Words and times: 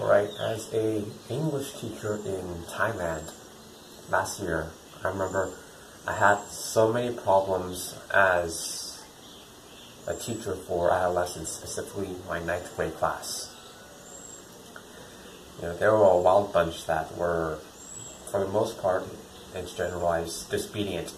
Alright, 0.00 0.30
as 0.40 0.72
a 0.72 1.04
English 1.28 1.74
teacher 1.74 2.14
in 2.24 2.64
Thailand 2.70 3.30
last 4.08 4.40
year, 4.40 4.70
I 5.04 5.08
remember 5.08 5.50
I 6.06 6.14
had 6.14 6.42
so 6.46 6.90
many 6.90 7.14
problems 7.14 7.94
as 8.10 9.04
a 10.06 10.14
teacher 10.14 10.54
for 10.54 10.90
adolescents, 10.90 11.50
specifically 11.50 12.16
my 12.26 12.42
ninth 12.42 12.74
grade 12.76 12.94
class. 12.94 13.54
You 15.58 15.68
know, 15.68 15.76
they 15.76 15.86
were 15.86 16.02
a 16.02 16.16
wild 16.16 16.54
bunch 16.54 16.86
that 16.86 17.14
were, 17.18 17.58
for 18.30 18.40
the 18.40 18.48
most 18.48 18.80
part, 18.80 19.04
and 19.54 19.68
generalized, 19.68 20.50
disobedient. 20.50 21.12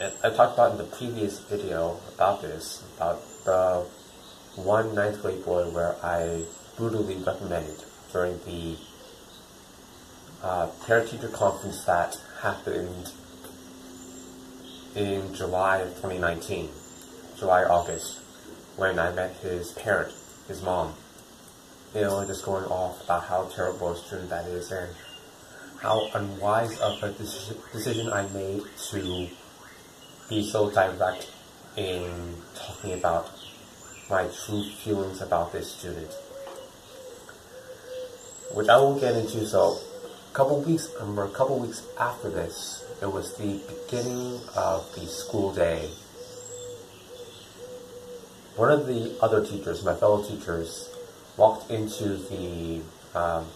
And 0.00 0.12
I 0.24 0.30
talked 0.30 0.54
about 0.54 0.72
in 0.72 0.78
the 0.78 0.96
previous 0.96 1.38
video 1.38 2.00
about 2.12 2.42
this, 2.42 2.82
about 2.96 3.22
the 3.44 3.86
one 4.56 4.94
ninth 4.94 5.20
grade 5.20 5.44
boy 5.44 5.68
where 5.70 5.96
I 6.02 6.44
brutally 6.76 7.16
reprimanded 7.16 7.82
during 8.12 8.38
the 8.44 8.76
uh, 10.42 10.66
parent-teacher 10.86 11.28
conference 11.28 11.84
that 11.84 12.20
happened 12.40 13.12
in 14.94 15.34
July 15.34 15.78
of 15.78 15.88
2019, 15.96 16.68
July, 17.36 17.64
August, 17.64 18.20
when 18.76 18.98
I 18.98 19.10
met 19.12 19.34
his 19.36 19.72
parent, 19.72 20.14
his 20.46 20.62
mom. 20.62 20.94
You 21.94 22.02
know, 22.02 22.24
just 22.26 22.44
going 22.44 22.64
off 22.66 23.04
about 23.04 23.24
how 23.24 23.44
terrible 23.44 23.92
a 23.92 23.96
student 23.96 24.30
that 24.30 24.46
is 24.46 24.70
and 24.70 24.90
how 25.80 26.08
unwise 26.14 26.78
of 26.80 27.02
a 27.02 27.12
decision 27.12 28.12
I 28.12 28.26
made 28.28 28.62
to 28.90 29.28
be 30.28 30.48
so 30.48 30.70
direct 30.70 31.30
in 31.76 32.34
talking 32.54 32.94
about 32.94 33.30
my 34.14 34.28
true 34.46 34.62
feelings 34.62 35.20
about 35.20 35.50
this 35.50 35.72
student, 35.72 36.12
which 38.54 38.68
I 38.68 38.76
will 38.76 39.00
get 39.00 39.16
into. 39.16 39.44
So, 39.44 39.80
a 40.30 40.34
couple 40.34 40.62
weeks, 40.62 40.88
or 41.00 41.24
a 41.24 41.30
couple 41.30 41.58
weeks 41.58 41.82
after 41.98 42.30
this, 42.30 42.84
it 43.02 43.10
was 43.10 43.36
the 43.38 43.60
beginning 43.66 44.38
of 44.54 44.86
the 44.94 45.08
school 45.08 45.52
day. 45.52 45.90
One 48.54 48.70
of 48.70 48.86
the 48.86 49.18
other 49.20 49.44
teachers, 49.44 49.82
my 49.82 49.96
fellow 49.96 50.22
teachers, 50.22 50.94
walked 51.36 51.72
into 51.72 52.18
the 52.30 52.82
um, 53.18 53.46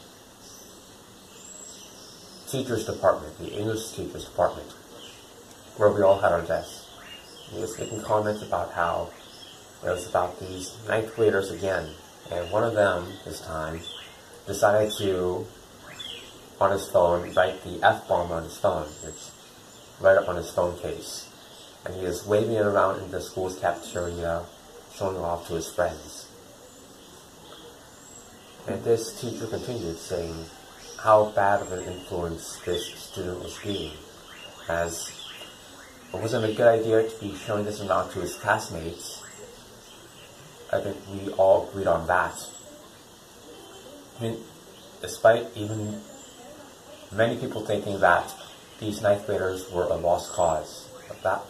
teachers 2.49 2.85
department, 2.85 3.39
the 3.39 3.57
English 3.57 3.93
teachers 3.93 4.25
department, 4.25 4.73
where 5.77 5.93
we 5.93 6.03
all 6.03 6.19
had 6.19 6.33
our 6.33 6.43
desks. 6.43 6.89
He 7.53 7.61
was 7.61 7.79
making 7.79 8.03
comments 8.03 8.43
about 8.43 8.73
how 8.73 9.11
was 9.83 10.09
about 10.09 10.41
these 10.41 10.77
ninth 10.89 11.15
graders 11.15 11.51
again, 11.51 11.89
and 12.31 12.51
one 12.51 12.65
of 12.65 12.75
them 12.75 13.07
this 13.25 13.41
time 13.41 13.81
decided 14.47 14.93
to, 14.99 15.47
on 16.61 16.73
his 16.73 16.89
phone, 16.89 17.33
write 17.35 17.63
the 17.63 17.83
F 17.83 18.09
bomb 18.09 18.33
on 18.33 18.43
his 18.43 18.57
phone, 18.57 18.87
which 19.05 19.31
right 20.01 20.17
up 20.17 20.29
on 20.29 20.37
his 20.37 20.51
phone 20.51 20.79
case, 20.79 21.29
and 21.85 21.95
he 21.95 22.05
was 22.05 22.27
waving 22.27 22.55
it 22.55 22.67
around 22.67 23.03
in 23.03 23.11
the 23.11 23.21
school's 23.21 23.59
cafeteria, 23.59 24.45
showing 24.95 25.17
it 25.17 25.21
off 25.21 25.47
to 25.49 25.55
his 25.55 25.73
friends. 25.73 26.29
And 28.67 28.83
this 28.85 29.19
teacher 29.21 29.47
continued 29.47 29.97
saying 29.97 30.45
how 31.01 31.27
bad 31.31 31.63
of 31.63 31.73
an 31.73 31.85
influence 31.85 32.59
this 32.67 32.87
student 32.95 33.43
was 33.43 33.59
being, 33.63 33.93
as 34.69 35.13
it 36.13 36.21
wasn't 36.21 36.45
a 36.45 36.55
good 36.55 36.67
idea 36.67 37.09
to 37.09 37.21
be 37.21 37.35
showing 37.37 37.65
this 37.65 37.81
around 37.81 38.11
to 38.13 38.21
his 38.21 38.35
classmates, 38.35 39.23
I 40.73 40.81
think 40.81 40.97
we 41.11 41.33
all 41.33 41.69
agreed 41.69 41.87
on 41.87 42.07
that. 42.09 42.35
I 44.19 44.23
mean, 44.23 44.39
despite 45.01 45.47
even 45.57 46.01
many 47.11 47.39
people 47.39 47.65
thinking 47.65 48.01
that 48.01 48.35
these 48.81 49.01
ninth 49.01 49.27
graders 49.27 49.71
were 49.73 49.85
a 49.85 49.97
lost 49.97 50.33
cause, 50.33 50.89
but 51.09 51.23
that 51.23 51.43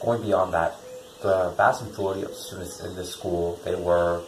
going 0.00 0.22
beyond 0.22 0.52
that, 0.54 0.74
the 1.22 1.52
vast 1.56 1.84
majority 1.84 2.22
of 2.22 2.34
students 2.34 2.80
in 2.80 2.94
this 2.94 3.12
school 3.12 3.58
they 3.64 3.74
were 3.74 4.22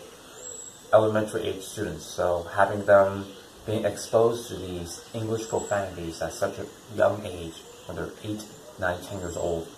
elementary 0.93 1.43
age 1.43 1.63
students, 1.63 2.05
so 2.05 2.45
having 2.55 2.85
them 2.85 3.27
being 3.67 3.85
exposed 3.85 4.49
to 4.49 4.57
these 4.57 5.05
English 5.15 5.49
profanities 5.49 6.21
at 6.23 6.33
such 6.33 6.59
a 6.59 6.67
young 6.95 7.25
age, 7.25 7.55
when 7.87 7.97
they're 7.97 8.11
8, 8.25 8.45
9, 8.79 9.03
10 9.03 9.19
years 9.21 9.37
old, 9.37 9.69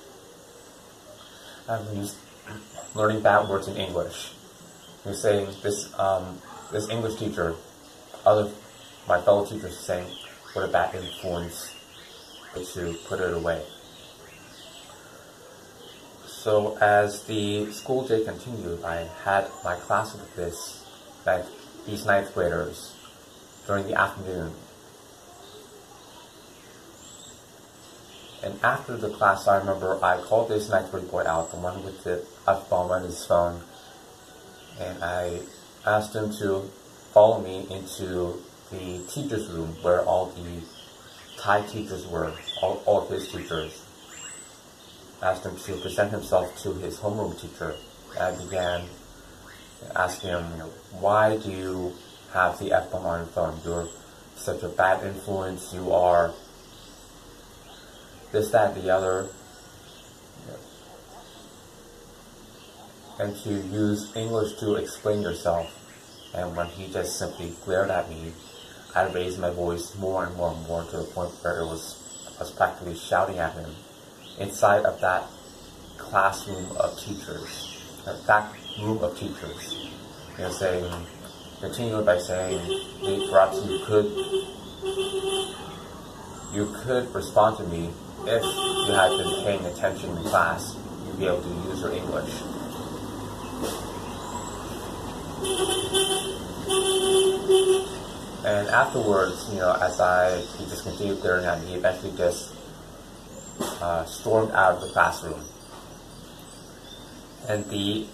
um, 1.69 1.79
having 1.85 2.01
these 2.01 2.17
learning 2.95 3.23
bad 3.23 3.49
words 3.49 3.69
in 3.69 3.77
English. 3.77 4.33
You're 5.05 5.15
saying 5.15 5.49
this 5.63 5.93
um, 5.99 6.41
this 6.71 6.89
English 6.89 7.19
teacher, 7.19 7.55
other 8.25 8.51
my 9.09 9.21
fellow 9.21 9.45
teachers 9.45 9.79
saying 9.79 10.07
what 10.53 10.65
a 10.65 10.69
bad 10.69 10.95
influence 10.95 11.75
to 12.55 12.95
put 13.09 13.21
it 13.21 13.33
away. 13.33 13.63
So 16.27 16.77
as 16.79 17.25
the 17.25 17.71
school 17.73 18.07
day 18.07 18.25
continued, 18.25 18.85
I 18.85 19.09
had 19.25 19.49
my 19.65 19.77
class 19.77 20.13
with 20.13 20.35
this, 20.35 20.85
like 21.25 21.45
these 21.87 22.05
ninth 22.05 22.35
graders, 22.35 22.95
during 23.67 23.87
the 23.87 23.95
afternoon. 23.95 24.53
And 28.43 28.59
after 28.65 28.97
the 28.97 29.11
class, 29.11 29.47
I 29.47 29.59
remember 29.59 30.03
I 30.03 30.21
called 30.21 30.49
this 30.49 30.69
grade 30.69 31.11
boy 31.11 31.25
out, 31.25 31.53
the 31.53 31.59
one 31.59 31.85
with 31.85 32.03
the 32.03 32.27
F 32.49 32.69
bomb 32.69 32.91
on 32.91 33.03
his 33.05 33.25
phone, 33.25 33.63
and 34.81 35.03
I 35.05 35.41
asked 35.87 36.15
him 36.15 36.33
to 36.39 36.63
follow 37.13 37.41
me 37.41 37.67
into 37.71 38.43
the 38.73 39.05
teacher's 39.09 39.49
room 39.49 39.77
where 39.83 40.03
all 40.03 40.27
the 40.27 40.61
Thai 41.39 41.63
teachers 41.67 42.07
were, 42.07 42.33
all, 42.61 42.83
all 42.85 43.03
of 43.03 43.11
his 43.11 43.31
teachers. 43.31 43.85
I 45.23 45.31
asked 45.31 45.45
him 45.45 45.57
to 45.57 45.77
present 45.81 46.11
himself 46.11 46.57
to 46.63 46.73
his 46.75 46.99
homeroom 46.99 47.41
teacher. 47.41 47.77
I 48.19 48.33
began 48.33 48.87
asking 49.95 50.31
him, 50.31 50.51
you 50.53 50.59
know, 50.59 50.71
why 50.99 51.37
do 51.37 51.51
you 51.51 51.93
have 52.33 52.59
the 52.59 52.73
F 52.73 52.91
bomb 52.91 53.07
on 53.07 53.21
your 53.21 53.27
phone? 53.29 53.61
You're 53.65 53.89
such 54.35 54.63
a 54.63 54.69
bad 54.69 55.05
influence. 55.05 55.73
You 55.73 55.93
are 55.93 56.33
this, 58.33 58.51
that, 58.51 58.75
the 58.75 58.91
other. 58.91 59.29
And 63.19 63.37
to 63.45 63.51
use 63.51 64.17
English 64.17 64.55
to 64.61 64.75
explain 64.77 65.23
yourself. 65.23 65.79
And 66.35 66.57
when 66.57 66.67
he 66.67 66.91
just 66.91 67.19
simply 67.19 67.53
glared 67.65 67.91
at 67.91 68.09
me, 68.09 68.33
I 68.95 69.07
raised 69.13 69.39
my 69.39 69.51
voice 69.51 69.95
more 69.97 70.25
and 70.25 70.35
more 70.37 70.53
and 70.53 70.67
more 70.67 70.83
to 70.85 70.97
the 70.97 71.05
point 71.05 71.31
where 71.43 71.61
it 71.61 71.67
was 71.67 72.03
I 72.43 72.45
was 72.45 72.53
practically 72.53 72.97
shouting 72.97 73.39
at 73.39 73.53
him 73.55 73.71
inside 74.39 74.85
of 74.85 75.01
that 75.01 75.25
classroom 75.97 76.77
of 76.77 76.99
teachers, 76.99 77.79
that 78.27 78.53
room 78.81 78.99
of 78.99 79.17
teachers. 79.17 79.91
You 80.37 80.45
know, 80.45 80.51
saying, 80.51 81.07
continued 81.61 82.05
by 82.05 82.19
saying, 82.19 82.59
perhaps 83.31 83.65
you 83.65 83.79
could, 83.85 84.07
you 86.53 86.75
could 86.83 87.15
respond 87.15 87.59
to 87.59 87.65
me 87.65 87.91
if 88.27 88.43
you 88.45 88.95
had 88.95 89.11
been 89.17 89.45
paying 89.45 89.65
attention 89.67 90.17
in 90.17 90.23
class, 90.25 90.77
you'd 91.07 91.19
be 91.19 91.27
able 91.27 91.43
to 91.43 91.49
use 91.69 91.81
your 91.81 91.93
English. 91.93 92.31
And 98.45 98.69
afterwards, 98.69 99.49
you 99.53 99.59
know, 99.59 99.73
as 99.81 100.01
I 100.01 100.41
he 100.59 100.65
just 100.67 100.85
continued 100.85 101.21
glaring 101.21 101.47
at 101.47 101.63
he 101.63 101.75
eventually 101.75 102.17
just 102.17 102.55
uh, 103.81 104.05
stormed 104.05 104.53
out 104.53 104.75
of 104.75 104.81
the 104.83 104.89
classroom. 104.89 105.41
And 107.49 107.65
the 107.71 108.07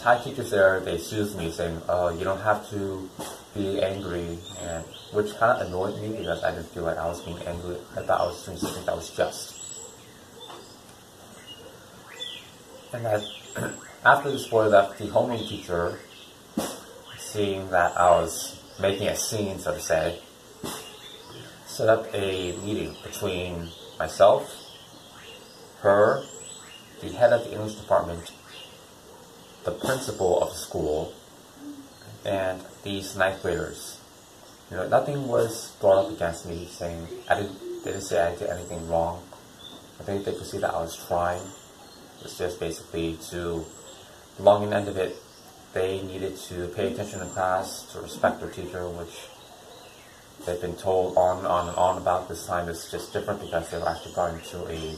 Thai 0.00 0.16
teachers 0.24 0.50
there, 0.50 0.80
they 0.80 0.96
soothed 0.96 1.36
me, 1.36 1.52
saying, 1.52 1.82
"Oh, 1.86 2.08
you 2.08 2.24
don't 2.24 2.40
have 2.40 2.70
to 2.70 3.06
be 3.54 3.82
angry," 3.82 4.38
and 4.62 4.82
which 5.12 5.36
kind 5.36 5.60
of 5.60 5.66
annoyed 5.66 6.00
me 6.00 6.16
because 6.16 6.42
I 6.42 6.52
didn't 6.52 6.72
feel 6.72 6.84
like 6.84 6.96
I 6.96 7.06
was 7.06 7.20
being 7.20 7.36
angry. 7.46 7.76
I 7.94 8.00
thought 8.00 8.22
I 8.22 8.24
was 8.24 8.42
doing 8.46 8.56
something 8.56 8.84
that 8.86 8.96
was 8.96 9.10
just. 9.10 9.60
And 12.94 13.06
as, 13.06 13.30
after 14.04 14.30
this 14.30 14.46
boy 14.46 14.68
left, 14.68 14.98
the 14.98 15.08
homeroom 15.08 15.46
teacher, 15.46 15.98
seeing 17.18 17.68
that 17.68 17.94
I 17.98 18.10
was 18.22 18.58
making 18.80 19.08
a 19.08 19.16
scene, 19.16 19.58
so 19.58 19.74
to 19.74 19.80
say, 19.80 20.18
set 21.66 21.90
up 21.90 22.06
a 22.14 22.56
meeting 22.64 22.96
between 23.02 23.68
myself, 23.98 24.50
her, 25.82 26.22
the 27.02 27.08
head 27.08 27.34
of 27.34 27.44
the 27.44 27.52
English 27.52 27.74
department, 27.74 28.32
the 29.64 29.72
principal 29.72 30.42
of 30.42 30.50
the 30.50 30.56
school, 30.56 31.12
and 32.24 32.60
these 32.82 33.16
ninth 33.16 33.42
graders. 33.42 33.98
You 34.70 34.76
know, 34.76 34.88
nothing 34.88 35.26
was 35.26 35.72
brought 35.80 36.06
up 36.06 36.12
against 36.12 36.46
me 36.46 36.68
saying 36.70 37.06
I 37.28 37.40
didn't, 37.40 37.58
they 37.84 37.90
didn't 37.90 38.04
say 38.04 38.20
I 38.20 38.36
did 38.36 38.48
anything 38.48 38.88
wrong. 38.88 39.22
I 39.98 40.02
think 40.02 40.24
they 40.24 40.32
could 40.32 40.46
see 40.46 40.58
that 40.58 40.72
I 40.72 40.80
was 40.80 40.96
trying. 41.06 41.42
It's 42.22 42.38
just 42.38 42.60
basically 42.60 43.18
to, 43.30 43.64
the 44.36 44.42
end 44.72 44.88
of 44.88 44.96
it, 44.96 45.16
they 45.72 46.02
needed 46.02 46.36
to 46.36 46.68
pay 46.68 46.92
attention 46.92 47.20
in 47.20 47.28
class, 47.30 47.82
to 47.92 48.00
respect 48.00 48.40
their 48.40 48.50
teacher, 48.50 48.88
which 48.88 49.28
they've 50.46 50.60
been 50.60 50.76
told 50.76 51.16
on 51.16 51.38
and 51.38 51.46
on 51.46 51.68
and 51.68 51.76
on 51.76 51.98
about. 51.98 52.28
This 52.28 52.46
time 52.46 52.68
is 52.68 52.90
just 52.90 53.12
different 53.12 53.40
because 53.40 53.70
they 53.70 53.78
were 53.78 53.88
actually 53.88 54.12
brought 54.12 54.40
to 54.40 54.66
a 54.68 54.96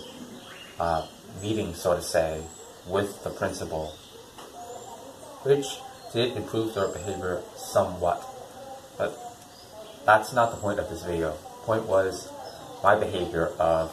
uh, 0.81 1.06
meeting, 1.43 1.75
so 1.75 1.94
to 1.94 2.03
say, 2.03 2.43
with 2.87 3.23
the 3.25 3.31
principal, 3.31 3.94
which 5.44 5.78
did 6.12 6.36
improve 6.36 6.74
their 6.74 6.88
behavior 6.88 7.42
somewhat. 7.56 8.22
But 8.98 9.18
that's 10.04 10.32
not 10.32 10.50
the 10.50 10.56
point 10.58 10.78
of 10.78 10.88
this 10.90 11.02
video. 11.04 11.32
Point 11.64 11.86
was 11.86 12.30
my 12.82 12.96
behavior 12.98 13.48
of 13.58 13.90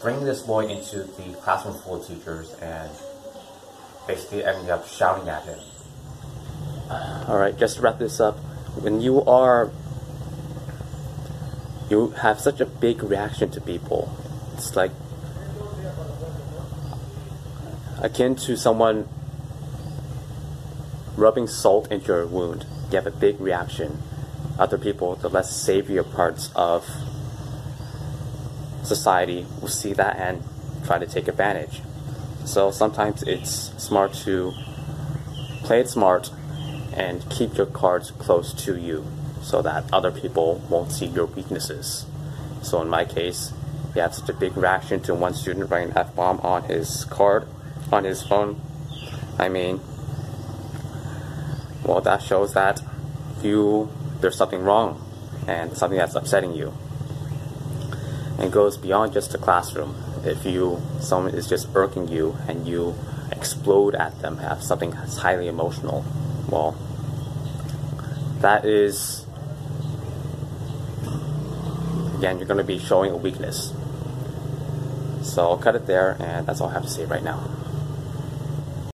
bringing 0.00 0.24
this 0.24 0.42
boy 0.42 0.66
into 0.66 1.04
the 1.04 1.34
classroom 1.42 1.78
full 1.78 2.00
of 2.00 2.06
teachers 2.06 2.54
and 2.54 2.90
basically 4.06 4.44
ending 4.44 4.70
up 4.70 4.86
shouting 4.86 5.28
at 5.28 5.44
him. 5.44 5.58
Alright, 6.90 7.58
just 7.58 7.76
to 7.76 7.82
wrap 7.82 7.98
this 7.98 8.20
up, 8.20 8.38
when 8.80 9.00
you 9.00 9.22
are 9.24 9.70
you 11.90 12.08
have 12.22 12.40
such 12.40 12.60
a 12.60 12.66
big 12.66 13.02
reaction 13.02 13.50
to 13.50 13.60
people. 13.60 14.10
It's 14.54 14.74
like 14.74 14.90
akin 18.00 18.34
to 18.36 18.56
someone 18.56 19.08
rubbing 21.16 21.46
salt 21.46 21.90
into 21.90 22.08
your 22.08 22.26
wound. 22.26 22.66
You 22.90 22.96
have 22.96 23.06
a 23.06 23.10
big 23.10 23.40
reaction. 23.40 24.02
Other 24.58 24.78
people, 24.78 25.16
the 25.16 25.28
less 25.28 25.54
savior 25.54 26.02
parts 26.02 26.50
of 26.54 26.86
society, 28.82 29.46
will 29.60 29.68
see 29.68 29.92
that 29.94 30.16
and 30.16 30.42
try 30.84 30.98
to 30.98 31.06
take 31.06 31.28
advantage. 31.28 31.80
So 32.44 32.70
sometimes 32.70 33.22
it's 33.22 33.72
smart 33.82 34.14
to 34.24 34.52
play 35.62 35.80
it 35.80 35.88
smart 35.88 36.30
and 36.94 37.28
keep 37.30 37.56
your 37.56 37.66
cards 37.66 38.10
close 38.10 38.52
to 38.64 38.76
you 38.76 39.06
so 39.40 39.62
that 39.62 39.84
other 39.92 40.10
people 40.10 40.62
won't 40.68 40.92
see 40.92 41.06
your 41.06 41.26
weaknesses. 41.26 42.04
So 42.62 42.80
in 42.82 42.88
my 42.88 43.04
case, 43.04 43.52
he 43.94 44.00
had 44.00 44.14
such 44.14 44.28
a 44.28 44.32
big 44.32 44.56
reaction 44.56 45.00
to 45.02 45.14
one 45.14 45.34
student 45.34 45.70
writing 45.70 45.90
an 45.90 45.98
F-bomb 45.98 46.40
on 46.40 46.64
his 46.64 47.04
card, 47.06 47.46
on 47.90 48.04
his 48.04 48.22
phone. 48.22 48.60
I 49.38 49.48
mean, 49.48 49.80
well, 51.84 52.00
that 52.00 52.22
shows 52.22 52.54
that 52.54 52.82
you, 53.42 53.90
there's 54.20 54.36
something 54.36 54.62
wrong 54.62 55.00
and 55.46 55.76
something 55.76 55.98
that's 55.98 56.14
upsetting 56.14 56.54
you. 56.54 56.72
And 58.38 58.52
goes 58.52 58.76
beyond 58.76 59.12
just 59.12 59.32
the 59.32 59.38
classroom. 59.38 59.94
If 60.24 60.44
you, 60.44 60.80
someone 61.00 61.34
is 61.34 61.48
just 61.48 61.68
irking 61.74 62.08
you 62.08 62.36
and 62.48 62.66
you 62.66 62.94
explode 63.30 63.94
at 63.94 64.20
them, 64.20 64.38
have 64.38 64.62
something 64.62 64.90
that's 64.90 65.18
highly 65.18 65.48
emotional, 65.48 66.04
well, 66.48 66.76
that 68.40 68.64
is 68.64 69.24
again, 72.22 72.38
you're 72.38 72.46
going 72.46 72.58
to 72.58 72.64
be 72.64 72.78
showing 72.78 73.10
a 73.10 73.16
weakness. 73.16 73.72
So 75.22 75.42
I'll 75.42 75.58
cut 75.58 75.74
it 75.74 75.86
there, 75.86 76.16
and 76.20 76.46
that's 76.46 76.60
all 76.60 76.68
I 76.68 76.74
have 76.74 76.84
to 76.84 76.88
say 76.88 77.04
right 77.04 77.22
now. 77.22 77.61